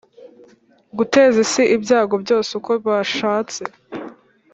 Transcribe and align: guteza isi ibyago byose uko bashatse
guteza 0.97 1.37
isi 1.45 1.63
ibyago 1.75 2.15
byose 2.23 2.49
uko 2.59 2.71
bashatse 2.85 3.61